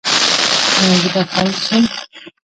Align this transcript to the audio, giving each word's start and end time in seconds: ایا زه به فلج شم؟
ایا 0.79 0.93
زه 1.01 1.09
به 1.13 1.21
فلج 1.31 1.55
شم؟ 1.65 1.83